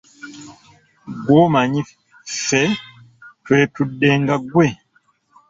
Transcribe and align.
Ggw'omanyi 1.17 1.81
ffe 2.39 2.61
twetudde 3.43 4.09
nga 4.21 4.35
ggwe? 4.41 4.67